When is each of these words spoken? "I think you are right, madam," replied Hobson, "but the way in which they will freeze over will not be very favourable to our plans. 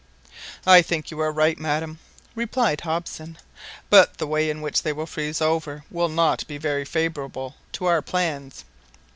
"I 0.65 0.81
think 0.81 1.11
you 1.11 1.19
are 1.19 1.31
right, 1.31 1.59
madam," 1.59 1.99
replied 2.33 2.81
Hobson, 2.81 3.37
"but 3.91 4.17
the 4.17 4.25
way 4.25 4.49
in 4.49 4.61
which 4.61 4.81
they 4.81 4.91
will 4.93 5.05
freeze 5.05 5.41
over 5.41 5.83
will 5.91 6.09
not 6.09 6.47
be 6.47 6.57
very 6.57 6.85
favourable 6.85 7.53
to 7.73 7.85
our 7.85 8.01
plans. 8.01 8.65